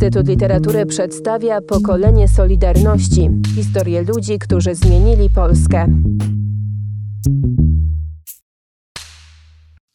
Instytut 0.00 0.28
Literatury 0.28 0.86
przedstawia 0.86 1.60
pokolenie 1.60 2.28
Solidarności 2.28 3.28
historię 3.54 4.02
ludzi, 4.02 4.38
którzy 4.38 4.74
zmienili 4.74 5.30
Polskę. 5.30 5.86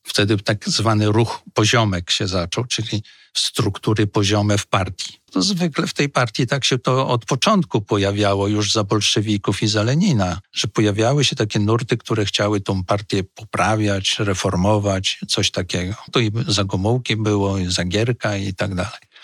Wtedy 0.04 0.38
tak 0.38 0.70
zwany 0.70 1.12
ruch 1.12 1.42
poziomek 1.54 2.12
się 2.12 2.28
zaczął, 2.28 2.66
czyli 2.66 3.04
struktury 3.34 4.08
poziome 4.08 4.58
w 4.58 4.68
partii. 4.68 5.14
To 5.32 5.42
zwykle 5.42 5.88
w 5.88 5.94
tej 5.94 6.10
partii 6.10 6.48
tak 6.48 6.66
się 6.66 6.80
to 6.80 7.08
od 7.08 7.26
początku 7.26 7.82
pojawiało 7.82 8.48
już 8.48 8.72
za 8.72 8.84
bolszewików 8.84 9.64
i 9.64 9.68
za 9.68 9.84
Lenina, 9.84 10.40
że 10.54 10.68
pojawiały 10.68 11.24
się 11.24 11.36
takie 11.36 11.60
nurty, 11.60 11.98
które 11.98 12.26
chciały 12.26 12.62
tą 12.62 12.84
partię 12.84 13.24
poprawiać, 13.24 14.16
reformować, 14.20 15.20
coś 15.28 15.52
takiego. 15.52 15.96
To 16.12 16.20
i 16.20 16.32
za 16.48 16.64
Gomułki 16.64 17.16
było, 17.16 17.58
i 17.58 17.72
za 17.72 17.86
Gierka 17.86 18.38
i 18.38 18.54
tak 18.54 18.76
dalej. 18.76 19.15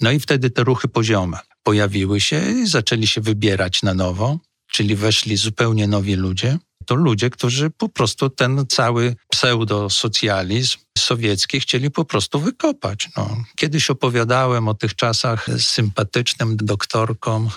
No 0.00 0.10
i 0.10 0.20
wtedy 0.20 0.50
te 0.50 0.64
ruchy 0.64 0.88
poziome 0.88 1.38
pojawiły 1.62 2.20
się 2.20 2.50
i 2.50 2.66
zaczęli 2.66 3.06
się 3.06 3.20
wybierać 3.20 3.82
na 3.82 3.94
nowo, 3.94 4.38
czyli 4.72 4.96
weszli 4.96 5.36
zupełnie 5.36 5.88
nowi 5.88 6.14
ludzie 6.14 6.58
to 6.84 6.94
ludzie, 6.94 7.30
którzy 7.30 7.70
po 7.70 7.88
prostu 7.88 8.30
ten 8.30 8.66
cały 8.68 9.16
pseudosocjalizm 9.30 10.78
sowiecki 10.98 11.60
chcieli 11.60 11.90
po 11.90 12.04
prostu 12.04 12.40
wykopać. 12.40 13.08
No. 13.16 13.36
Kiedyś 13.56 13.90
opowiadałem 13.90 14.68
o 14.68 14.74
tych 14.74 14.94
czasach 14.94 15.46
z 15.50 15.64
sympatycznym 15.64 16.56
doktorkom 16.56 17.50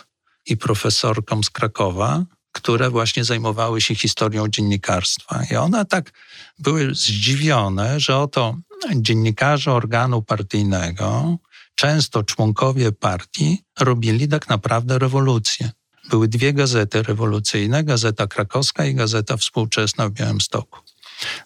i 0.46 0.58
profesorkom 0.58 1.44
z 1.44 1.50
Krakowa, 1.50 2.26
które 2.52 2.90
właśnie 2.90 3.24
zajmowały 3.24 3.82
się 3.82 3.96
historią 3.96 4.48
dziennikarstwa. 4.48 5.44
I 5.52 5.56
one 5.56 5.86
tak 5.86 6.12
były 6.60 6.96
zdziwione, 6.96 8.00
że 8.00 8.18
oto 8.18 8.58
dziennikarze 8.96 9.74
organu 9.74 10.22
partyjnego, 10.22 11.38
często 11.78 12.24
członkowie 12.24 12.92
partii, 12.92 13.64
robili 13.80 14.28
tak 14.28 14.50
naprawdę 14.50 15.00
rewolucję 15.00 15.72
były 16.10 16.28
dwie 16.28 16.54
gazety 16.54 17.04
rewolucyjne, 17.04 17.84
Gazeta 17.84 18.28
Krakowska 18.28 18.86
i 18.86 18.96
Gazeta 18.96 19.38
Współczesna 19.38 20.10
w 20.10 20.12
Białymstoku. 20.12 20.80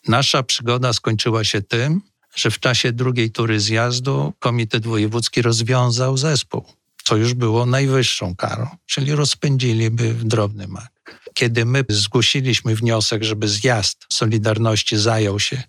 Nasza 0.08 0.44
przygoda 0.44 0.94
skończyła 0.94 1.44
się 1.44 1.62
tym, 1.62 2.02
że 2.36 2.52
w 2.52 2.60
czasie 2.60 2.92
drugiej 2.92 3.32
tury 3.32 3.60
zjazdu 3.60 4.34
Komitet 4.40 4.86
Wojewódzki 4.86 5.42
rozwiązał 5.42 6.18
zespół, 6.18 6.66
co 7.04 7.16
już 7.16 7.34
było 7.34 7.66
najwyższą 7.66 8.36
karą, 8.36 8.68
czyli 8.86 9.16
rozpędziliby 9.16 10.14
w 10.14 10.24
drobny 10.24 10.68
mak. 10.68 11.22
Kiedy 11.34 11.66
my 11.66 11.86
zgłosiliśmy 11.90 12.76
wniosek, 12.76 13.24
żeby 13.24 13.48
zjazd 13.48 14.06
Solidarności 14.14 14.98
zajął 14.98 15.40
się 15.40 15.64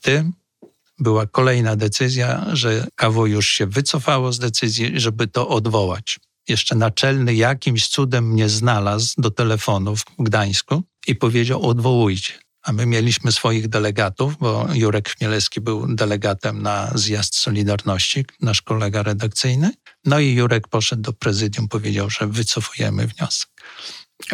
tym, 0.00 0.32
była 0.98 1.26
kolejna 1.26 1.76
decyzja, 1.76 2.46
że 2.52 2.86
KW 2.94 3.26
już 3.26 3.48
się 3.48 3.66
wycofało 3.66 4.32
z 4.32 4.38
decyzji, 4.38 5.00
żeby 5.00 5.26
to 5.26 5.48
odwołać 5.48 6.18
jeszcze 6.48 6.74
naczelny 6.74 7.34
jakimś 7.34 7.88
cudem 7.88 8.28
mnie 8.32 8.48
znalazł 8.48 9.14
do 9.18 9.30
telefonu 9.30 9.96
w 9.96 10.04
Gdańsku 10.18 10.82
i 11.06 11.14
powiedział 11.14 11.68
odwołujcie. 11.68 12.32
A 12.62 12.72
my 12.72 12.86
mieliśmy 12.86 13.32
swoich 13.32 13.68
delegatów, 13.68 14.36
bo 14.38 14.68
Jurek 14.74 15.08
Chmielewski 15.08 15.60
był 15.60 15.94
delegatem 15.94 16.62
na 16.62 16.90
zjazd 16.94 17.36
Solidarności, 17.36 18.24
nasz 18.40 18.62
kolega 18.62 19.02
redakcyjny. 19.02 19.70
No 20.04 20.20
i 20.20 20.34
Jurek 20.34 20.68
poszedł 20.68 21.02
do 21.02 21.12
prezydium, 21.12 21.68
powiedział, 21.68 22.10
że 22.10 22.26
wycofujemy 22.26 23.06
wniosek. 23.06 23.48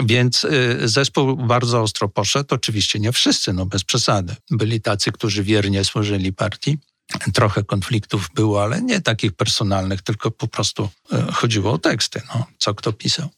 Więc 0.05 0.45
y, 0.45 0.89
zespół 0.89 1.37
bardzo 1.37 1.83
ostro 1.83 2.09
poszedł. 2.09 2.55
Oczywiście 2.55 2.99
nie 2.99 3.13
wszyscy, 3.13 3.53
no 3.53 3.67
bez 3.67 3.85
przesady. 3.85 4.37
Byli 4.51 4.81
tacy, 4.81 5.13
którzy 5.13 5.43
wiernie 5.43 5.85
służyli 5.85 6.33
partii. 6.33 6.79
Trochę 7.35 7.65
konfliktów 7.65 8.29
było, 8.35 8.63
ale 8.63 8.83
nie 8.83 9.01
takich 9.01 9.33
personalnych, 9.33 10.03
tylko 10.03 10.31
po 10.31 10.49
prostu 10.49 10.89
e, 11.13 11.33
chodziło 11.33 11.73
o 11.73 11.79
teksty, 11.79 12.23
no, 12.35 12.47
co 12.59 12.75
kto 12.75 12.93
pisał. 12.93 13.29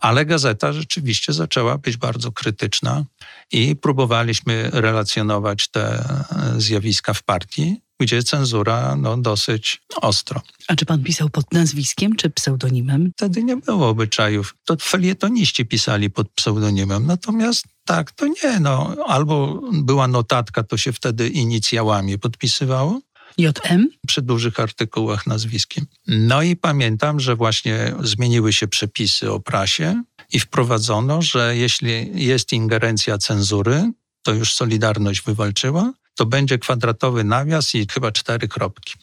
Ale 0.00 0.26
gazeta 0.26 0.72
rzeczywiście 0.72 1.32
zaczęła 1.32 1.78
być 1.78 1.96
bardzo 1.96 2.32
krytyczna 2.32 3.04
i 3.52 3.76
próbowaliśmy 3.76 4.70
relacjonować 4.72 5.68
te 5.68 5.98
e, 5.98 6.60
zjawiska 6.60 7.14
w 7.14 7.22
partii, 7.22 7.80
gdzie 8.04 8.22
cenzura 8.22 8.96
no, 8.96 9.16
dosyć 9.16 9.82
ostro. 9.96 10.42
A 10.68 10.76
czy 10.76 10.86
pan 10.86 11.02
pisał 11.02 11.30
pod 11.30 11.52
nazwiskiem 11.52 12.16
czy 12.16 12.30
pseudonimem? 12.30 13.10
Wtedy 13.16 13.44
nie 13.44 13.56
było 13.56 13.88
obyczajów. 13.88 14.54
To 14.64 14.76
felietoniści 14.82 15.66
pisali 15.66 16.10
pod 16.10 16.30
pseudonimem, 16.30 17.06
natomiast 17.06 17.64
tak, 17.84 18.12
to 18.12 18.26
nie. 18.26 18.60
No. 18.60 18.96
Albo 19.06 19.60
była 19.72 20.08
notatka, 20.08 20.62
to 20.62 20.76
się 20.76 20.92
wtedy 20.92 21.28
inicjałami 21.28 22.18
podpisywało, 22.18 23.00
JM? 23.38 23.88
Przy 24.06 24.22
dużych 24.22 24.60
artykułach 24.60 25.26
nazwiskiem. 25.26 25.86
No 26.06 26.42
i 26.42 26.56
pamiętam, 26.56 27.20
że 27.20 27.36
właśnie 27.36 27.94
zmieniły 28.02 28.52
się 28.52 28.68
przepisy 28.68 29.32
o 29.32 29.40
prasie 29.40 30.02
i 30.32 30.40
wprowadzono, 30.40 31.22
że 31.22 31.56
jeśli 31.56 32.24
jest 32.24 32.52
ingerencja 32.52 33.18
cenzury, 33.18 33.92
to 34.22 34.32
już 34.32 34.54
Solidarność 34.54 35.22
wywalczyła, 35.22 35.92
to 36.14 36.26
będzie 36.26 36.58
kwadratowy 36.58 37.24
nawias 37.24 37.74
i 37.74 37.86
chyba 37.90 38.12
cztery 38.12 38.48
kropki. 38.48 38.94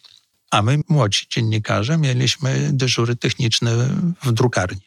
A 0.50 0.62
my, 0.62 0.80
młodzi 0.88 1.26
dziennikarze, 1.30 1.98
mieliśmy 1.98 2.70
dyżury 2.72 3.16
techniczne 3.16 3.88
w 4.22 4.32
drukarni. 4.32 4.80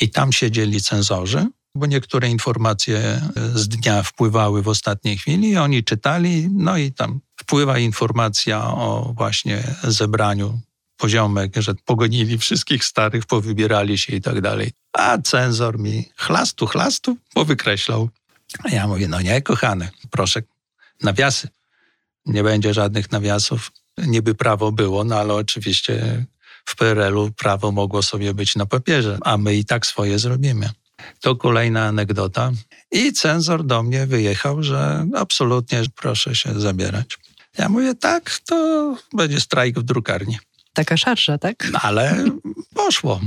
I 0.00 0.10
tam 0.10 0.32
siedzieli 0.32 0.80
cenzorzy, 0.80 1.46
bo 1.74 1.86
niektóre 1.86 2.28
informacje 2.28 3.20
z 3.54 3.68
dnia 3.68 4.02
wpływały 4.02 4.62
w 4.62 4.68
ostatniej 4.68 5.18
chwili 5.18 5.50
i 5.50 5.56
oni 5.56 5.84
czytali, 5.84 6.48
no 6.52 6.76
i 6.76 6.92
tam 6.92 7.20
wpływa 7.36 7.78
informacja 7.78 8.64
o 8.64 9.12
właśnie 9.16 9.62
zebraniu 9.84 10.60
poziomek, 10.96 11.56
że 11.56 11.74
pogonili 11.74 12.38
wszystkich 12.38 12.84
starych, 12.84 13.26
powybierali 13.26 13.98
się 13.98 14.16
i 14.16 14.20
tak 14.20 14.40
dalej. 14.40 14.72
A 14.92 15.18
cenzor 15.18 15.78
mi 15.78 16.08
chlastu, 16.16 16.66
chlastu 16.66 17.16
powykreślał. 17.34 18.08
A 18.64 18.68
ja 18.68 18.86
mówię, 18.86 19.08
no 19.08 19.20
nie, 19.20 19.42
kochany, 19.42 19.90
proszę, 20.10 20.42
nawiasy. 21.02 21.48
Nie 22.26 22.42
będzie 22.42 22.74
żadnych 22.74 23.12
nawiasów. 23.12 23.72
Niby 23.98 24.34
prawo 24.34 24.72
było, 24.72 25.04
no 25.04 25.16
ale 25.16 25.34
oczywiście 25.34 26.24
w 26.64 26.76
PRL-u 26.76 27.30
prawo 27.30 27.72
mogło 27.72 28.02
sobie 28.02 28.34
być 28.34 28.56
na 28.56 28.66
papierze, 28.66 29.18
a 29.20 29.38
my 29.38 29.54
i 29.54 29.64
tak 29.64 29.86
swoje 29.86 30.18
zrobimy. 30.18 30.70
To 31.20 31.36
kolejna 31.36 31.86
anegdota. 31.86 32.52
I 32.90 33.12
cenzor 33.12 33.64
do 33.64 33.82
mnie 33.82 34.06
wyjechał, 34.06 34.62
że 34.62 35.06
absolutnie 35.14 35.82
proszę 35.94 36.34
się 36.34 36.60
zabierać. 36.60 37.18
Ja 37.58 37.68
mówię, 37.68 37.94
tak, 37.94 38.38
to 38.46 38.96
będzie 39.14 39.40
strajk 39.40 39.78
w 39.78 39.82
drukarni. 39.82 40.38
Taka 40.72 40.96
szarża, 40.96 41.38
tak? 41.38 41.68
No, 41.72 41.78
ale 41.82 42.24
poszło. 42.74 43.20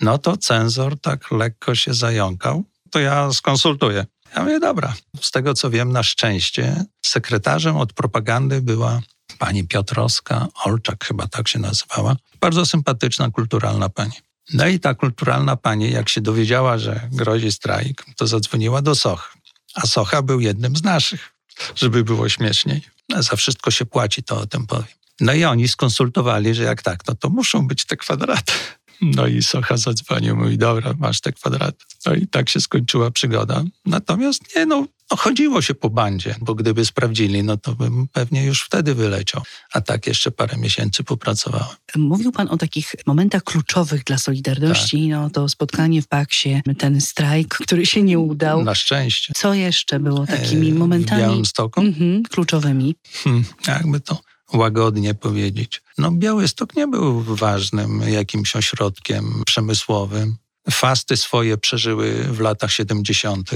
No 0.00 0.18
to 0.18 0.36
cenzor 0.36 1.00
tak 1.00 1.30
lekko 1.30 1.74
się 1.74 1.94
zająkał. 1.94 2.64
To 2.90 2.98
ja 2.98 3.32
skonsultuję. 3.32 4.06
Ja 4.36 4.42
mówię, 4.42 4.60
dobra. 4.60 4.94
Z 5.20 5.30
tego 5.30 5.54
co 5.54 5.70
wiem, 5.70 5.92
na 5.92 6.02
szczęście 6.02 6.84
sekretarzem 7.06 7.76
od 7.76 7.92
propagandy 7.92 8.62
była 8.62 9.00
pani 9.38 9.68
Piotrowska, 9.68 10.48
Olczak 10.64 11.04
chyba 11.04 11.26
tak 11.26 11.48
się 11.48 11.58
nazywała. 11.58 12.16
Bardzo 12.40 12.66
sympatyczna, 12.66 13.30
kulturalna 13.30 13.88
pani. 13.88 14.12
No 14.54 14.66
i 14.66 14.80
ta 14.80 14.94
kulturalna 14.94 15.56
pani, 15.56 15.90
jak 15.90 16.08
się 16.08 16.20
dowiedziała, 16.20 16.78
że 16.78 17.08
grozi 17.12 17.52
strajk, 17.52 18.04
to 18.16 18.26
zadzwoniła 18.26 18.82
do 18.82 18.94
Soch. 18.94 19.36
A 19.74 19.86
Socha 19.86 20.22
był 20.22 20.40
jednym 20.40 20.76
z 20.76 20.82
naszych, 20.82 21.32
żeby 21.74 22.04
było 22.04 22.28
śmieszniej. 22.28 22.82
Za 23.16 23.36
wszystko 23.36 23.70
się 23.70 23.86
płaci, 23.86 24.22
to 24.22 24.38
o 24.38 24.46
tym 24.46 24.66
powiem. 24.66 24.84
No 25.20 25.32
i 25.32 25.44
oni 25.44 25.68
skonsultowali, 25.68 26.54
że 26.54 26.62
jak 26.62 26.82
tak, 26.82 27.00
no 27.08 27.14
to 27.14 27.28
muszą 27.28 27.66
być 27.66 27.84
te 27.84 27.96
kwadraty. 27.96 28.52
No 29.00 29.26
i 29.26 29.42
Socha 29.42 29.76
zadzwonił, 29.76 30.36
mówi, 30.36 30.58
dobra, 30.58 30.94
masz 30.98 31.20
te 31.20 31.32
kwadraty. 31.32 31.84
No 32.06 32.14
i 32.14 32.26
tak 32.26 32.48
się 32.48 32.60
skończyła 32.60 33.10
przygoda. 33.10 33.64
Natomiast 33.86 34.56
nie, 34.56 34.66
no, 34.66 34.86
no 35.10 35.16
chodziło 35.16 35.62
się 35.62 35.74
po 35.74 35.90
bandzie, 35.90 36.34
bo 36.40 36.54
gdyby 36.54 36.84
sprawdzili, 36.84 37.42
no 37.42 37.56
to 37.56 37.74
bym 37.74 38.08
pewnie 38.12 38.44
już 38.44 38.62
wtedy 38.62 38.94
wyleciał. 38.94 39.42
A 39.72 39.80
tak 39.80 40.06
jeszcze 40.06 40.30
parę 40.30 40.56
miesięcy 40.56 41.04
popracowałem. 41.04 41.76
Mówił 41.96 42.32
pan 42.32 42.48
o 42.48 42.56
takich 42.56 42.94
momentach 43.06 43.44
kluczowych 43.44 44.04
dla 44.04 44.18
Solidarności. 44.18 45.08
Tak. 45.10 45.10
No 45.10 45.30
to 45.30 45.48
spotkanie 45.48 46.02
w 46.02 46.08
Paksie, 46.08 46.62
ten 46.78 47.00
strajk, 47.00 47.54
który 47.54 47.86
się 47.86 48.02
nie 48.02 48.18
udał. 48.18 48.64
Na 48.64 48.74
szczęście. 48.74 49.32
Co 49.36 49.54
jeszcze 49.54 50.00
było 50.00 50.26
takimi 50.26 50.70
e, 50.70 50.74
momentami? 50.74 51.22
W 51.22 51.24
Białymstoku? 51.24 51.80
Mhm, 51.80 52.22
kluczowymi. 52.22 52.94
Hmm, 53.24 53.44
jakby 53.66 54.00
to 54.00 54.20
łagodnie 54.52 55.14
powiedzieć. 55.14 55.82
No 55.98 56.10
Białystok 56.10 56.76
nie 56.76 56.86
był 56.86 57.22
ważnym 57.22 58.02
jakimś 58.08 58.56
ośrodkiem 58.56 59.42
przemysłowym. 59.46 60.36
Fasty 60.70 61.16
swoje 61.16 61.58
przeżyły 61.58 62.12
w 62.12 62.40
latach 62.40 62.72
70., 62.72 63.50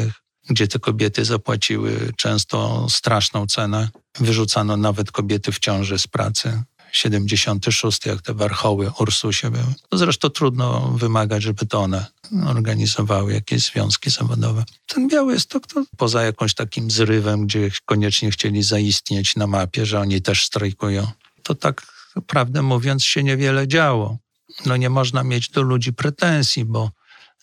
gdzie 0.51 0.69
te 0.69 0.79
kobiety 0.79 1.25
zapłaciły 1.25 2.13
często 2.17 2.87
straszną 2.91 3.47
cenę. 3.47 3.89
Wyrzucano 4.21 4.77
nawet 4.77 5.13
kobiety 5.13 5.53
w 5.53 5.59
ciąży 5.59 5.99
z 5.99 6.07
pracy. 6.07 6.63
76, 6.93 8.07
jak 8.07 8.23
te 8.23 8.35
warchoły 8.35 8.93
Ursusie 8.99 9.51
były. 9.51 9.75
No 9.93 9.99
zresztą 9.99 10.31
trudno 10.31 10.81
wymagać, 10.81 11.43
żeby 11.43 11.67
to 11.67 11.81
one 11.81 12.07
organizowały 12.47 13.33
jakieś 13.33 13.63
związki 13.63 14.11
zawodowe. 14.11 14.65
Ten 14.87 15.09
Białystok 15.09 15.67
to 15.67 15.85
poza 15.97 16.23
jakąś 16.23 16.55
takim 16.55 16.91
zrywem, 16.91 17.47
gdzie 17.47 17.71
koniecznie 17.85 18.31
chcieli 18.31 18.63
zaistnieć 18.63 19.37
na 19.37 19.47
mapie, 19.47 19.87
że 19.87 20.01
oni 20.01 20.23
też 20.23 20.45
strajkują, 20.45 21.07
to 21.43 21.55
tak 21.55 21.83
prawdę 22.27 22.63
mówiąc 22.63 23.05
się 23.05 23.23
niewiele 23.23 23.69
działo. 23.69 24.19
no 24.67 24.77
nie 24.77 24.91
można 24.91 25.25
mieć 25.25 25.49
do 25.49 25.63
ludzi 25.63 25.93
pretensji, 25.93 26.65
bo 26.65 26.91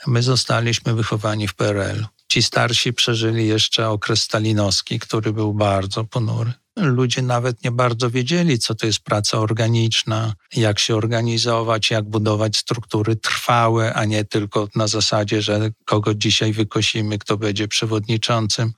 my 0.08 0.24
zostaliśmy 0.24 0.94
wychowani 0.94 1.48
w 1.48 1.54
PRL. 1.54 2.06
Ci 2.28 2.44
starsi 2.44 2.94
przeżyli 2.94 3.48
jeszcze 3.48 3.90
okres 3.90 4.22
stalinowski, 4.22 5.00
który 5.00 5.34
był 5.34 5.54
bardzo 5.54 6.04
ponury. 6.04 6.54
Ludzie 6.76 7.22
nawet 7.22 7.64
nie 7.64 7.72
bardzo 7.72 8.10
wiedzieli, 8.10 8.60
co 8.60 8.76
to 8.76 8.86
jest 8.86 9.00
praca 9.00 9.38
organiczna, 9.38 10.34
jak 10.56 10.80
się 10.80 10.96
organizować, 10.96 11.92
jak 11.92 12.10
budować 12.10 12.58
struktury 12.58 13.16
trwałe, 13.16 13.94
a 13.94 14.06
nie 14.06 14.26
tylko 14.26 14.68
na 14.76 14.88
zasadzie, 14.88 15.42
że 15.42 15.72
kogo 15.86 16.14
dzisiaj 16.14 16.54
wykosimy, 16.54 17.18
kto 17.18 17.38
będzie 17.38 17.68
przewodniczącym. 17.68 18.74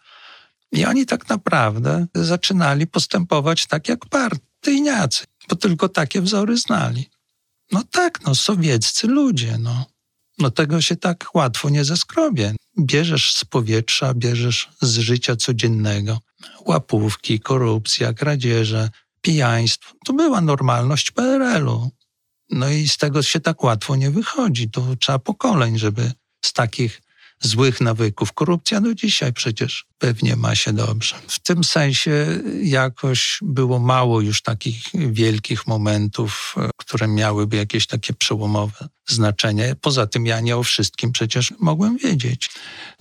I 0.71 0.85
oni 0.85 1.05
tak 1.05 1.29
naprawdę 1.29 2.05
zaczynali 2.15 2.87
postępować 2.87 3.67
tak 3.67 3.89
jak 3.89 4.05
partyjniacy, 4.05 5.23
bo 5.49 5.55
tylko 5.55 5.89
takie 5.89 6.21
wzory 6.21 6.57
znali. 6.57 7.09
No 7.71 7.83
tak, 7.91 8.25
no 8.25 8.35
sowieccy 8.35 9.07
ludzie, 9.07 9.57
no. 9.57 9.85
No 10.39 10.51
tego 10.51 10.81
się 10.81 10.95
tak 10.95 11.29
łatwo 11.33 11.69
nie 11.69 11.85
zeskrobie. 11.85 12.55
Bierzesz 12.79 13.33
z 13.33 13.45
powietrza, 13.45 14.13
bierzesz 14.13 14.69
z 14.81 14.97
życia 14.97 15.35
codziennego. 15.35 16.19
Łapówki, 16.65 17.39
korupcja, 17.39 18.13
kradzieże, 18.13 18.89
pijaństwo. 19.21 19.93
To 20.05 20.13
była 20.13 20.41
normalność 20.41 21.11
PRL-u. 21.11 21.89
No 22.49 22.69
i 22.69 22.87
z 22.87 22.97
tego 22.97 23.23
się 23.23 23.39
tak 23.39 23.63
łatwo 23.63 23.95
nie 23.95 24.11
wychodzi. 24.11 24.69
To 24.69 24.95
trzeba 24.95 25.19
pokoleń, 25.19 25.77
żeby 25.77 26.11
z 26.41 26.53
takich 26.53 27.01
złych 27.41 27.81
nawyków. 27.81 28.33
Korupcja 28.33 28.81
do 28.81 28.95
dzisiaj 28.95 29.33
przecież 29.33 29.85
pewnie 29.97 30.35
ma 30.35 30.55
się 30.55 30.73
dobrze. 30.73 31.15
W 31.27 31.39
tym 31.39 31.63
sensie 31.63 32.41
jakoś 32.63 33.39
było 33.41 33.79
mało 33.79 34.21
już 34.21 34.41
takich 34.41 34.83
wielkich 34.93 35.67
momentów, 35.67 36.55
e, 36.57 36.69
które 36.77 37.07
miałyby 37.07 37.57
jakieś 37.57 37.87
takie 37.87 38.13
przełomowe 38.13 38.87
znaczenie. 39.07 39.75
Poza 39.81 40.07
tym 40.07 40.25
ja 40.25 40.39
nie 40.39 40.57
o 40.57 40.63
wszystkim 40.63 41.11
przecież 41.11 41.53
mogłem 41.59 41.97
wiedzieć. 41.97 42.49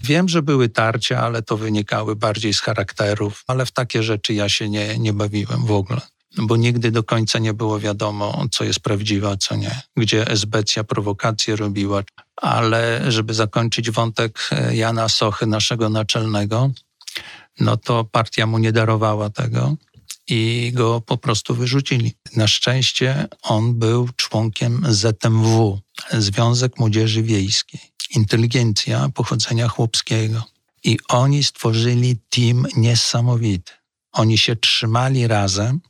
Wiem, 0.02 0.28
że 0.28 0.42
były 0.42 0.68
tarcia, 0.68 1.20
ale 1.20 1.42
to 1.42 1.56
wynikały 1.56 2.16
bardziej 2.16 2.54
z 2.54 2.60
charakterów, 2.60 3.44
ale 3.46 3.66
w 3.66 3.72
takie 3.72 4.02
rzeczy 4.02 4.34
ja 4.34 4.48
się 4.48 4.68
nie, 4.68 4.98
nie 4.98 5.12
bawiłem 5.12 5.66
w 5.66 5.72
ogóle 5.72 6.00
bo 6.36 6.56
nigdy 6.56 6.90
do 6.90 7.02
końca 7.02 7.38
nie 7.38 7.54
było 7.54 7.80
wiadomo, 7.80 8.44
co 8.50 8.64
jest 8.64 8.80
prawdziwe, 8.80 9.28
a 9.28 9.36
co 9.36 9.56
nie. 9.56 9.80
Gdzie 9.96 10.26
esbecja 10.26 10.84
prowokacje 10.84 11.56
robiła. 11.56 12.02
Ale 12.36 13.12
żeby 13.12 13.34
zakończyć 13.34 13.90
wątek 13.90 14.48
e, 14.52 14.76
Jana 14.76 15.08
Sochy, 15.08 15.46
naszego 15.46 15.88
naczelnego, 15.88 16.70
no 17.60 17.76
to 17.76 18.04
partia 18.04 18.46
mu 18.46 18.58
nie 18.58 18.72
darowała 18.72 19.30
tego 19.30 19.76
i 20.28 20.72
go 20.74 21.00
po 21.00 21.16
prostu 21.16 21.54
wyrzucili. 21.54 22.14
Na 22.36 22.48
szczęście 22.48 23.28
on 23.42 23.74
był 23.74 24.08
członkiem 24.16 24.86
ZMW, 24.88 25.80
Związek 26.12 26.78
Młodzieży 26.78 27.22
Wiejskiej. 27.22 27.80
Inteligencja 28.10 29.08
pochodzenia 29.14 29.68
chłopskiego. 29.68 30.44
I 30.84 30.98
oni 31.08 31.44
stworzyli 31.44 32.16
team 32.30 32.66
niesamowity. 32.76 33.72
Oni 34.12 34.38
się 34.38 34.56
trzymali 34.56 35.26
razem, 35.26 35.80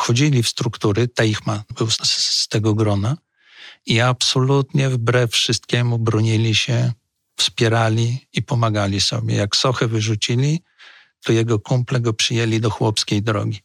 wchodzili 0.00 0.42
w 0.42 0.48
struktury, 0.48 1.08
Teichmann 1.08 1.62
był 1.76 1.90
z, 1.90 1.98
z 2.12 2.48
tego 2.48 2.74
grona 2.74 3.16
i 3.86 4.00
absolutnie 4.00 4.90
wbrew 4.90 5.32
wszystkiemu 5.32 5.98
bronili 5.98 6.54
się, 6.54 6.92
wspierali 7.36 8.28
i 8.32 8.42
pomagali 8.42 9.00
sobie. 9.00 9.34
Jak 9.34 9.56
Sochę 9.56 9.88
wyrzucili, 9.88 10.62
to 11.24 11.32
jego 11.32 11.58
kumple 11.58 12.00
go 12.00 12.12
przyjęli 12.12 12.60
do 12.60 12.70
chłopskiej 12.70 13.22
drogi. 13.22 13.60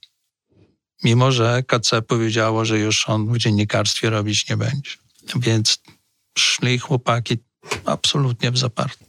Mimo, 1.04 1.32
że 1.32 1.64
KC 1.64 2.02
powiedziało, 2.08 2.66
że 2.66 2.80
już 2.80 3.10
on 3.10 3.34
w 3.34 3.38
dziennikarstwie 3.38 4.10
robić 4.10 4.50
nie 4.50 4.58
będzie. 4.58 4.92
Więc 5.36 5.78
szli 6.38 6.80
chłopaki 6.80 7.38
absolutnie 7.86 8.52
w 8.52 8.58
zaparte. 8.58 9.06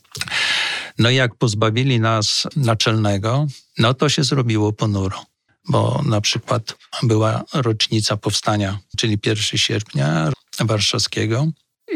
No 0.98 1.10
i 1.10 1.14
jak 1.14 1.34
pozbawili 1.34 2.00
nas 2.00 2.46
naczelnego, 2.56 3.46
no 3.78 3.94
to 3.94 4.08
się 4.08 4.24
zrobiło 4.24 4.72
ponuro 4.72 5.35
bo 5.68 6.02
na 6.04 6.20
przykład 6.20 6.76
była 7.02 7.44
rocznica 7.54 8.16
powstania, 8.16 8.78
czyli 8.96 9.18
1 9.26 9.58
sierpnia 9.58 10.32
warszawskiego 10.60 11.46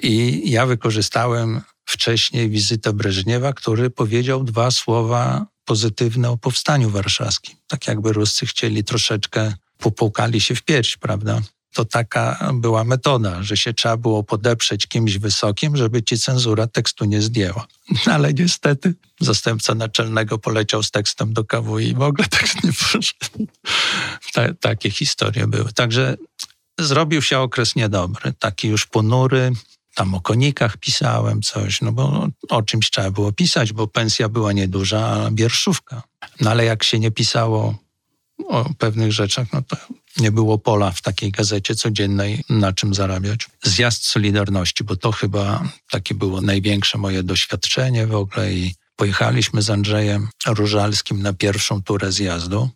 i 0.03 0.43
ja 0.51 0.67
wykorzystałem 0.67 1.61
wcześniej 1.85 2.51
wizytę 2.51 2.93
Breżniewa, 2.93 3.53
który 3.53 3.91
powiedział 3.91 4.45
dwa 4.45 4.71
słowa 4.71 5.47
pozytywne 5.65 6.31
o 6.31 6.37
powstaniu 6.37 6.91
warszawskim. 6.91 7.57
Tak 7.67 7.87
jakby 7.87 8.13
Ruscy 8.13 8.47
chcieli 8.47 8.85
troszeczkę 8.85 9.55
popłukali 9.79 10.41
się 10.41 10.55
w 10.55 10.63
pierś, 10.63 10.97
prawda? 10.97 11.41
To 11.75 11.85
taka 11.85 12.51
była 12.55 12.85
metoda, 12.85 13.43
że 13.43 13.57
się 13.57 13.75
trzeba 13.75 13.97
było 13.97 14.23
podeprzeć 14.23 14.87
kimś 14.87 15.19
wysokim, 15.19 15.77
żeby 15.77 16.03
ci 16.03 16.19
cenzura 16.19 16.67
tekstu 16.67 17.05
nie 17.05 17.23
zdjęła. 17.23 17.67
Ale 18.15 18.35
niestety 18.35 18.95
zastępca 19.21 19.75
naczelnego 19.75 20.39
poleciał 20.39 20.83
z 20.83 20.91
tekstem 20.91 21.33
do 21.33 21.45
KW 21.45 21.79
i 21.79 21.95
w 21.95 22.03
ogóle 22.03 22.29
tekst 22.39 22.65
nie 22.65 22.73
poszedł. 22.73 23.47
Ta, 24.33 24.55
takie 24.61 24.91
historie 24.91 25.47
były. 25.47 25.73
Także 25.73 26.17
zrobił 26.81 27.23
się 27.23 27.39
okres 27.39 27.77
niedobry, 27.77 28.33
taki 28.39 28.69
już 28.69 28.87
ponury. 28.87 29.53
Tam 29.95 30.15
o 30.15 30.21
konikach 30.21 30.77
pisałem 30.77 31.43
coś, 31.43 31.81
no 31.81 31.93
bo 31.93 32.29
o 32.49 32.63
czymś 32.63 32.91
trzeba 32.91 33.11
było 33.11 33.33
pisać, 33.33 33.73
bo 33.73 33.87
pensja 33.87 34.29
była 34.29 34.53
nieduża, 34.53 35.07
a 35.07 35.31
bierszówka. 35.31 36.03
No 36.41 36.51
ale 36.51 36.65
jak 36.65 36.85
się 36.85 36.99
nie 36.99 37.11
pisało 37.11 37.79
o 38.49 38.71
pewnych 38.79 39.13
rzeczach, 39.13 39.53
no 39.53 39.63
to 39.63 39.77
nie 40.17 40.33
było 40.33 40.59
pola 40.59 40.91
w 40.91 41.03
takiej 41.03 41.31
gazecie 41.31 41.75
codziennej, 41.75 42.45
na 42.49 42.73
czym 42.73 42.95
zarabiać. 42.95 43.49
Zjazd 43.63 44.07
Solidarności, 44.07 44.85
bo 44.85 44.97
to 44.97 45.13
chyba 45.13 45.63
takie 45.91 46.15
było 46.15 46.41
największe 46.41 46.99
moje 46.99 47.23
doświadczenie 47.23 48.07
w 48.07 48.15
ogóle 48.15 48.53
i 48.53 48.75
pojechaliśmy 48.97 49.63
z 49.63 49.71
Andrzejem 49.71 50.29
Różalskim 50.47 51.23
na 51.23 51.33
pierwszą 51.33 51.83
turę 51.83 52.13
zjazdu 52.13 52.71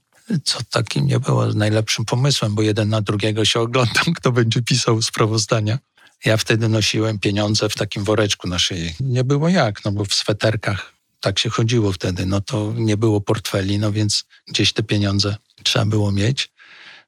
co 0.44 0.58
takim 0.70 1.06
nie 1.06 1.20
było 1.20 1.46
najlepszym 1.46 2.04
pomysłem, 2.04 2.54
bo 2.54 2.62
jeden 2.62 2.88
na 2.88 3.00
drugiego 3.00 3.44
się 3.44 3.60
oglądam, 3.60 4.14
kto 4.16 4.32
będzie 4.32 4.62
pisał 4.62 5.02
sprawozdania. 5.02 5.78
Ja 6.24 6.36
wtedy 6.36 6.68
nosiłem 6.68 7.18
pieniądze 7.18 7.68
w 7.68 7.74
takim 7.74 8.04
woreczku 8.04 8.48
na 8.48 8.58
szyi. 8.58 8.94
Nie 9.00 9.24
było 9.24 9.48
jak, 9.48 9.84
no 9.84 9.92
bo 9.92 10.04
w 10.04 10.14
sweterkach 10.14 10.94
tak 11.20 11.38
się 11.38 11.50
chodziło 11.50 11.92
wtedy, 11.92 12.26
no 12.26 12.40
to 12.40 12.72
nie 12.76 12.96
było 12.96 13.20
portfeli, 13.20 13.78
no 13.78 13.92
więc 13.92 14.24
gdzieś 14.48 14.72
te 14.72 14.82
pieniądze 14.82 15.36
trzeba 15.64 15.84
było 15.84 16.12
mieć. 16.12 16.54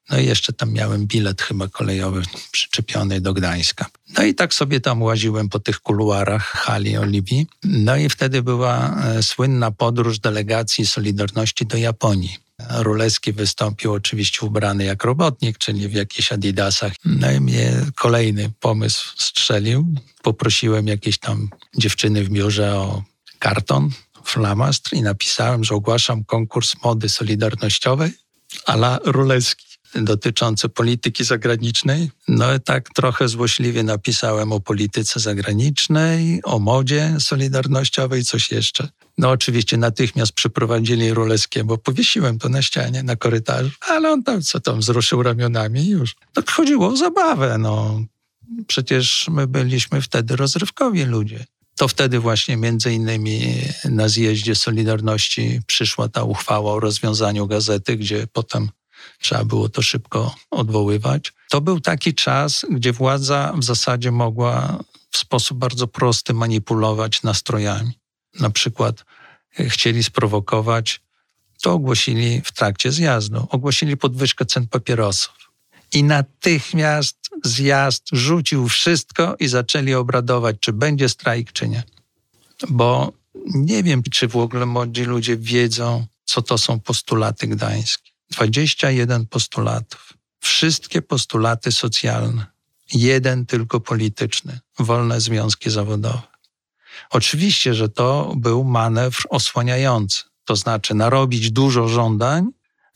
No 0.09 0.19
i 0.19 0.25
jeszcze 0.25 0.53
tam 0.53 0.73
miałem 0.73 1.07
bilet 1.07 1.41
chyba 1.41 1.67
kolejowy 1.67 2.21
przyczepiony 2.51 3.21
do 3.21 3.33
Gdańska. 3.33 3.85
No 4.17 4.23
i 4.23 4.35
tak 4.35 4.53
sobie 4.53 4.79
tam 4.79 5.01
łaziłem 5.01 5.49
po 5.49 5.59
tych 5.59 5.79
kuluarach 5.79 6.43
hali 6.43 6.97
Oliwii. 6.97 7.47
No 7.63 7.95
i 7.95 8.09
wtedy 8.09 8.43
była 8.43 9.03
e, 9.03 9.23
słynna 9.23 9.71
podróż 9.71 10.19
delegacji 10.19 10.85
Solidarności 10.85 11.65
do 11.65 11.77
Japonii. 11.77 12.37
Ruleski 12.69 13.33
wystąpił 13.33 13.93
oczywiście 13.93 14.45
ubrany 14.45 14.83
jak 14.83 15.03
robotnik, 15.03 15.57
czyli 15.57 15.87
w 15.87 15.93
jakichś 15.93 16.31
adidasach. 16.31 16.93
No 17.05 17.31
i 17.31 17.39
mnie 17.39 17.73
kolejny 17.95 18.51
pomysł 18.59 19.13
strzelił. 19.17 19.85
Poprosiłem 20.21 20.87
jakieś 20.87 21.17
tam 21.17 21.49
dziewczyny 21.77 22.23
w 22.23 22.29
biurze 22.29 22.75
o 22.75 23.03
karton, 23.39 23.89
flamastr 24.23 24.93
i 24.93 25.01
napisałem, 25.01 25.63
że 25.63 25.75
ogłaszam 25.75 26.23
konkurs 26.23 26.75
mody 26.83 27.09
solidarnościowej 27.09 28.11
ala 28.65 28.99
Ruleski 29.05 29.67
dotyczące 29.95 30.69
polityki 30.69 31.23
zagranicznej. 31.23 32.11
No 32.27 32.59
tak 32.59 32.89
trochę 32.89 33.27
złośliwie 33.27 33.83
napisałem 33.83 34.51
o 34.51 34.59
polityce 34.59 35.19
zagranicznej, 35.19 36.41
o 36.43 36.59
modzie 36.59 37.15
solidarnościowej, 37.19 38.23
coś 38.23 38.51
jeszcze. 38.51 38.89
No 39.17 39.29
oczywiście 39.29 39.77
natychmiast 39.77 40.31
przyprowadzili 40.31 41.13
Ruleskie, 41.13 41.63
bo 41.63 41.77
powiesiłem 41.77 42.39
to 42.39 42.49
na 42.49 42.61
ścianie, 42.61 43.03
na 43.03 43.15
korytarzu, 43.15 43.71
ale 43.81 44.11
on 44.11 44.23
tam 44.23 44.41
co 44.41 44.59
tam 44.59 44.79
wzruszył 44.79 45.23
ramionami 45.23 45.81
i 45.81 45.89
już. 45.89 46.15
No 46.35 46.43
chodziło 46.51 46.87
o 46.87 46.97
zabawę, 46.97 47.57
no. 47.57 48.01
Przecież 48.67 49.25
my 49.31 49.47
byliśmy 49.47 50.01
wtedy 50.01 50.35
rozrywkowi 50.35 51.05
ludzie. 51.05 51.45
To 51.77 51.87
wtedy 51.87 52.19
właśnie 52.19 52.57
między 52.57 52.93
innymi 52.93 53.63
na 53.85 54.07
zjeździe 54.07 54.55
Solidarności 54.55 55.59
przyszła 55.67 56.09
ta 56.09 56.23
uchwała 56.23 56.73
o 56.73 56.79
rozwiązaniu 56.79 57.47
gazety, 57.47 57.97
gdzie 57.97 58.27
potem 58.33 58.69
trzeba 59.19 59.45
było 59.45 59.69
to 59.69 59.81
szybko 59.81 60.35
odwoływać. 60.51 61.33
To 61.49 61.61
był 61.61 61.79
taki 61.79 62.13
czas, 62.13 62.65
gdzie 62.69 62.93
władza 62.93 63.53
w 63.57 63.63
zasadzie 63.63 64.11
mogła 64.11 64.83
w 65.11 65.17
sposób 65.17 65.57
bardzo 65.57 65.87
prosty 65.87 66.33
manipulować 66.33 67.23
nastrojami. 67.23 67.91
Na 68.39 68.49
przykład 68.49 69.05
e, 69.59 69.69
chcieli 69.69 70.03
sprowokować, 70.03 71.01
to 71.61 71.73
ogłosili 71.73 72.41
w 72.41 72.51
trakcie 72.51 72.91
zjazdu, 72.91 73.47
ogłosili 73.49 73.97
podwyżkę 73.97 74.45
cen 74.45 74.67
papierosów. 74.67 75.46
I 75.93 76.03
natychmiast 76.03 77.17
zjazd 77.43 78.03
rzucił 78.11 78.67
wszystko 78.67 79.35
i 79.39 79.47
zaczęli 79.47 79.93
obradować, 79.93 80.55
czy 80.59 80.73
będzie 80.73 81.09
strajk, 81.09 81.51
czy 81.51 81.67
nie. 81.67 81.83
Bo 82.69 83.13
nie 83.53 83.83
wiem, 83.83 84.03
czy 84.11 84.27
w 84.27 84.35
ogóle 84.35 84.65
młodzi 84.65 85.03
ludzie 85.03 85.37
wiedzą, 85.37 86.05
co 86.25 86.41
to 86.41 86.57
są 86.57 86.79
postulaty 86.79 87.47
gdańskie. 87.47 88.11
21 88.31 89.25
postulatów. 89.25 90.13
Wszystkie 90.39 91.01
postulaty 91.01 91.71
socjalne. 91.71 92.45
Jeden 92.93 93.45
tylko 93.45 93.79
polityczny, 93.79 94.59
wolne 94.79 95.21
związki 95.21 95.69
zawodowe. 95.69 96.21
Oczywiście, 97.09 97.73
że 97.73 97.89
to 97.89 98.33
był 98.37 98.63
manewr 98.63 99.27
osłaniający, 99.29 100.23
to 100.45 100.55
znaczy 100.55 100.93
narobić 100.93 101.51
dużo 101.51 101.87
żądań, 101.87 102.47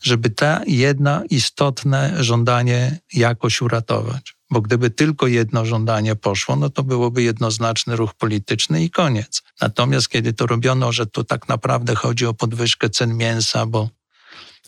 żeby 0.02 0.30
te 0.30 0.62
jedno 0.66 1.22
istotne 1.30 2.24
żądanie 2.24 2.98
jakoś 3.12 3.62
uratować. 3.62 4.36
Bo 4.50 4.60
gdyby 4.60 4.90
tylko 4.90 5.26
jedno 5.26 5.66
żądanie 5.66 6.16
poszło, 6.16 6.56
no 6.56 6.70
to 6.70 6.82
byłoby 6.82 7.22
jednoznaczny 7.22 7.96
ruch 7.96 8.14
polityczny 8.14 8.84
i 8.84 8.90
koniec. 8.90 9.42
Natomiast 9.60 10.08
kiedy 10.08 10.32
to 10.32 10.46
robiono, 10.46 10.92
że 10.92 11.06
tu 11.06 11.24
tak 11.24 11.48
naprawdę 11.48 11.94
chodzi 11.94 12.26
o 12.26 12.34
podwyżkę 12.34 12.90
cen 12.90 13.16
mięsa, 13.16 13.66
bo 13.66 13.88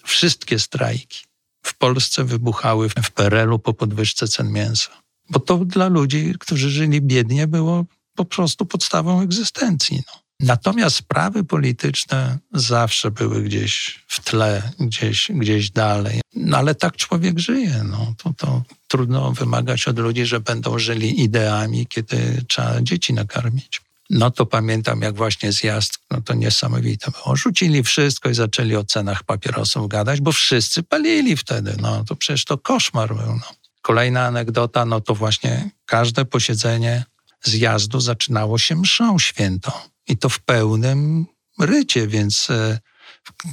wszystkie 0.05 0.59
strajki 0.59 1.25
w 1.63 1.79
Polsce 1.79 2.25
wybuchały 2.25 2.89
w 2.89 3.11
PRL-u 3.11 3.59
po 3.59 3.75
podwyżce 3.75 4.29
cen 4.29 4.53
mięsa. 4.53 4.91
Bo 5.31 5.41
to 5.41 5.59
dla 5.59 5.89
ludzi, 5.89 6.35
którzy 6.41 6.71
żyli 6.71 7.01
biednie, 7.01 7.47
było 7.47 7.85
po 8.15 8.25
prostu 8.25 8.67
podstawą 8.67 9.21
egzystencji. 9.21 9.97
No. 9.97 10.24
Natomiast 10.41 10.97
sprawy 10.97 11.45
polityczne 11.45 12.39
zawsze 12.53 13.11
były 13.11 13.43
gdzieś 13.43 14.05
w 14.09 14.25
tle, 14.25 14.73
gdzieś, 14.81 15.31
gdzieś 15.35 15.71
dalej. 15.71 16.21
No 16.35 16.57
ale 16.57 16.75
tak 16.75 16.97
człowiek 16.97 17.39
żyje. 17.39 17.83
No. 17.85 18.15
To, 18.19 18.33
to 18.37 18.63
trudno 18.89 19.33
wymagać 19.33 19.89
od 19.89 19.99
ludzi, 19.99 20.27
że 20.27 20.41
będą 20.41 20.79
żyli 20.79 21.23
ideami, 21.23 21.87
kiedy 21.87 22.45
trzeba 22.49 22.83
dzieci 22.83 23.13
nakarmić. 23.13 23.81
No 24.11 24.31
to 24.31 24.47
pamiętam, 24.47 25.01
jak 25.01 25.15
właśnie 25.15 25.53
zjazd, 25.53 25.99
no 26.11 26.21
to 26.21 26.35
niesamowite 26.35 27.11
było. 27.11 27.37
Rzucili 27.37 27.83
wszystko 27.83 28.31
i 28.31 28.35
zaczęli 28.35 28.77
o 28.77 28.85
cenach 28.85 29.23
papierosów 29.23 29.89
gadać, 29.89 30.21
bo 30.21 30.33
wszyscy 30.33 30.83
palili 30.83 31.37
wtedy. 31.37 31.77
No 31.81 32.05
to 32.05 32.17
przecież 32.17 32.45
to 32.45 32.59
koszmar 32.59 33.15
był. 33.15 33.27
No. 33.27 33.55
Kolejna 33.83 34.27
anegdota, 34.27 34.85
no 34.85 35.01
to 35.01 35.15
właśnie 35.15 35.71
każde 35.87 36.25
posiedzenie 36.25 37.05
zjazdu 37.43 38.01
zaczynało 38.01 38.59
się 38.59 38.77
mszą 38.77 39.19
świętą. 39.19 39.73
I 40.09 40.17
to 40.17 40.29
w 40.29 40.41
pełnym 40.41 41.27
rycie, 41.59 42.09
więc 42.09 42.51
e, 42.51 42.79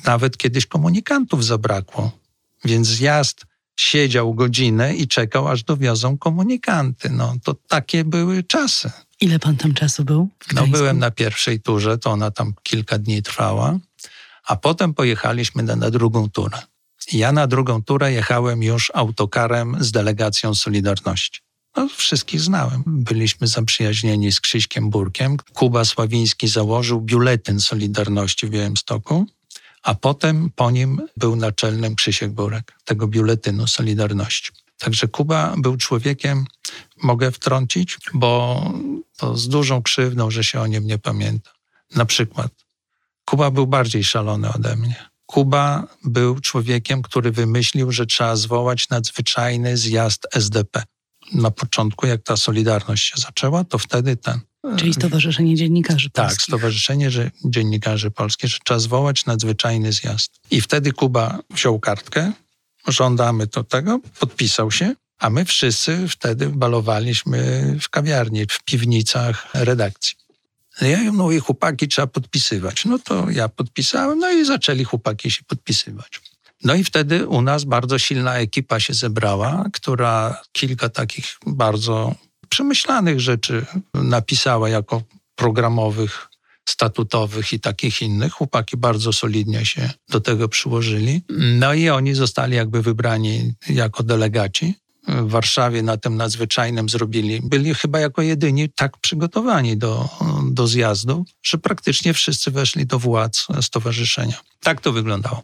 nawet 0.05 0.38
kiedyś 0.38 0.65
komunikantów 0.65 1.46
zabrakło. 1.46 2.12
Więc 2.65 2.88
zjazd 2.88 3.46
siedział 3.75 4.34
godzinę 4.34 4.96
i 4.96 5.08
czekał, 5.08 5.48
aż 5.48 5.63
dowiozą 5.63 6.17
komunikanty. 6.17 7.10
No 7.10 7.36
to 7.43 7.53
takie 7.53 8.03
były 8.03 8.43
czasy. 8.43 8.91
Ile 9.22 9.39
pan 9.39 9.58
tam 9.58 9.74
czasu 9.74 10.05
był? 10.05 10.29
No 10.53 10.67
byłem 10.67 11.00
na 11.00 11.12
pierwszej 11.12 11.62
turze, 11.62 11.98
to 11.98 12.12
ona 12.12 12.31
tam 12.31 12.53
kilka 12.63 12.98
dni 12.98 13.24
trwała, 13.24 13.79
a 14.46 14.55
potem 14.55 14.93
pojechaliśmy 14.93 15.63
na, 15.63 15.75
na 15.75 15.91
drugą 15.91 16.29
turę. 16.29 16.58
Ja 17.13 17.31
na 17.31 17.48
drugą 17.48 17.84
turę 17.84 18.12
jechałem 18.12 18.63
już 18.63 18.91
autokarem 18.96 19.77
z 19.79 19.91
delegacją 19.91 20.55
Solidarności. 20.55 21.41
No, 21.77 21.87
wszystkich 21.87 22.41
znałem. 22.41 22.83
Byliśmy 22.85 23.47
zaprzyjaźnieni 23.47 24.31
z 24.31 24.39
Krzyśkiem 24.39 24.89
Burkiem. 24.89 25.37
Kuba 25.53 25.85
Sławiński 25.85 26.47
założył 26.47 27.01
biuletyn 27.01 27.59
Solidarności 27.59 28.47
w 28.47 28.49
Białymstoku, 28.49 29.25
a 29.83 29.95
potem 29.95 30.49
po 30.55 30.71
nim 30.71 31.01
był 31.17 31.35
naczelnym 31.35 31.95
Krzysiek 31.95 32.31
Burek, 32.31 32.73
tego 32.85 33.07
biuletynu 33.07 33.67
Solidarności. 33.67 34.51
Także 34.77 35.07
Kuba 35.07 35.55
był 35.57 35.77
człowiekiem, 35.77 36.45
mogę 37.03 37.31
wtrącić, 37.31 37.97
bo 38.13 38.63
to 39.17 39.37
z 39.37 39.47
dużą 39.47 39.81
krzywdą, 39.81 40.31
że 40.31 40.43
się 40.43 40.61
o 40.61 40.67
nim 40.67 40.87
nie 40.87 40.97
pamięta. 40.97 41.51
Na 41.95 42.05
przykład, 42.05 42.51
Kuba 43.25 43.51
był 43.51 43.67
bardziej 43.67 44.03
szalony 44.03 44.53
ode 44.53 44.75
mnie. 44.75 45.09
Kuba 45.25 45.87
był 46.03 46.39
człowiekiem, 46.39 47.01
który 47.01 47.31
wymyślił, 47.31 47.91
że 47.91 48.05
trzeba 48.05 48.35
zwołać 48.35 48.89
nadzwyczajny 48.89 49.77
zjazd 49.77 50.27
SDP 50.31 50.83
na 51.33 51.51
początku, 51.51 52.07
jak 52.07 52.23
ta 52.23 52.38
Solidarność 52.38 53.09
się 53.09 53.21
zaczęła, 53.21 53.63
to 53.63 53.77
wtedy 53.77 54.17
ten... 54.17 54.39
Czyli 54.77 54.93
Stowarzyszenie 54.93 55.55
Dziennikarzy 55.55 56.09
tak, 56.09 56.25
Polskich. 56.25 56.38
Tak, 56.38 56.43
Stowarzyszenie 56.43 57.09
Dziennikarzy 57.45 58.11
Polskich, 58.11 58.50
że 58.50 58.57
trzeba 58.63 58.79
zwołać 58.79 59.25
nadzwyczajny 59.25 59.91
zjazd. 59.93 60.31
I 60.51 60.61
wtedy 60.61 60.93
Kuba 60.93 61.39
wziął 61.50 61.79
kartkę, 61.79 62.31
żądamy 62.88 63.47
to 63.47 63.63
tego, 63.63 64.00
podpisał 64.19 64.71
się, 64.71 64.95
a 65.19 65.29
my 65.29 65.45
wszyscy 65.45 66.07
wtedy 66.07 66.50
balowaliśmy 66.50 67.63
w 67.81 67.89
kawiarni, 67.89 68.45
w 68.50 68.63
piwnicach 68.63 69.47
redakcji. 69.53 70.15
No 70.81 70.88
ja 70.88 71.11
mówię, 71.11 71.39
chłopaki 71.39 71.88
trzeba 71.88 72.07
podpisywać. 72.07 72.85
No 72.85 73.00
to 73.00 73.29
ja 73.29 73.50
podpisałem, 73.50 74.19
no 74.19 74.31
i 74.31 74.45
zaczęli 74.45 74.83
chłopaki 74.83 75.31
się 75.31 75.43
podpisywać. 75.43 76.21
No 76.63 76.75
i 76.75 76.83
wtedy 76.83 77.27
u 77.27 77.41
nas 77.41 77.63
bardzo 77.63 77.99
silna 77.99 78.35
ekipa 78.35 78.79
się 78.79 78.93
zebrała, 78.93 79.65
która 79.73 80.41
kilka 80.51 80.89
takich 80.89 81.37
bardzo 81.47 82.15
przemyślanych 82.49 83.19
rzeczy 83.19 83.65
napisała 83.93 84.69
jako 84.69 85.01
programowych, 85.35 86.27
statutowych 86.69 87.53
i 87.53 87.59
takich 87.59 88.01
innych. 88.01 88.33
Chłopaki 88.33 88.77
bardzo 88.77 89.13
solidnie 89.13 89.65
się 89.65 89.89
do 90.09 90.19
tego 90.19 90.49
przyłożyli. 90.49 91.21
No 91.29 91.73
i 91.73 91.89
oni 91.89 92.13
zostali 92.13 92.55
jakby 92.55 92.81
wybrani 92.81 93.53
jako 93.69 94.03
delegaci. 94.03 94.75
W 95.07 95.29
Warszawie 95.29 95.83
na 95.83 95.97
tym 95.97 96.17
nadzwyczajnym 96.17 96.89
zrobili, 96.89 97.41
byli 97.43 97.73
chyba 97.73 97.99
jako 97.99 98.21
jedyni 98.21 98.69
tak 98.69 98.97
przygotowani 98.97 99.77
do, 99.77 100.09
do 100.51 100.67
zjazdu, 100.67 101.25
że 101.43 101.57
praktycznie 101.57 102.13
wszyscy 102.13 102.51
weszli 102.51 102.85
do 102.85 102.99
władz 102.99 103.47
stowarzyszenia. 103.61 104.37
Tak 104.59 104.81
to 104.81 104.91
wyglądało. 104.91 105.43